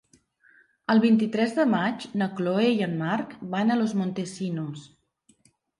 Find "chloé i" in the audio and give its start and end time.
2.41-2.83